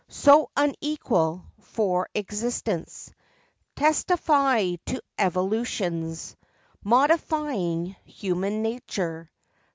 19 0.09 0.13
So 0.17 0.49
unequal—for 0.57 2.09
existence, 2.15 3.13
Testify 3.75 4.73
to 4.87 4.99
evolutions 5.19 6.35
Modifying 6.83 7.95
human 8.03 8.63
nature. 8.63 9.29